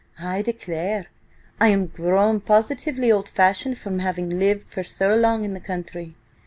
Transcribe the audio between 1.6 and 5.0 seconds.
am grown positively old fashioned from having lived for